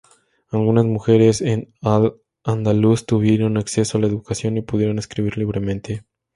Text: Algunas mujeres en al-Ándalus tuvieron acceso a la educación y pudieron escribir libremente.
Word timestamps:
Algunas 0.49 0.85
mujeres 0.85 1.41
en 1.43 1.75
al-Ándalus 1.83 3.05
tuvieron 3.05 3.55
acceso 3.57 3.99
a 3.99 4.01
la 4.01 4.07
educación 4.07 4.57
y 4.57 4.63
pudieron 4.63 4.97
escribir 4.97 5.37
libremente. 5.37 6.03